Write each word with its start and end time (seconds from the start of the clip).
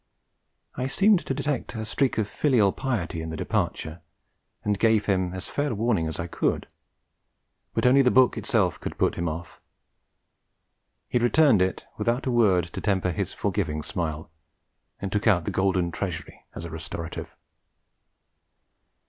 I 0.73 0.87
seemed 0.87 1.19
to 1.27 1.33
detect 1.35 1.75
a 1.75 1.85
streak 1.85 2.17
of 2.17 2.27
filial 2.27 2.71
piety 2.71 3.21
in 3.21 3.29
the 3.29 3.37
departure, 3.37 4.01
and 4.63 4.79
gave 4.79 5.05
him 5.05 5.31
as 5.35 5.45
fair 5.45 5.75
warning 5.75 6.07
as 6.07 6.19
I 6.19 6.25
could; 6.25 6.65
but 7.75 7.85
only 7.85 8.01
the 8.01 8.09
book 8.09 8.35
itself 8.35 8.79
could 8.79 8.97
put 8.97 9.13
him 9.13 9.29
off. 9.29 9.61
He 11.07 11.19
returned 11.19 11.61
it 11.61 11.85
without 11.99 12.25
a 12.25 12.31
word 12.31 12.63
to 12.63 12.81
temper 12.81 13.11
his 13.11 13.31
forgiving 13.31 13.83
smile, 13.83 14.31
and 14.99 15.11
took 15.11 15.27
out 15.27 15.45
The 15.45 15.51
Golden 15.51 15.91
Treasury 15.91 16.45
as 16.55 16.65
a 16.65 16.71
restorative. 16.71 17.35